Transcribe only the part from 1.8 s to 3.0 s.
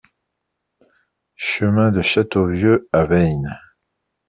de Châteauvieux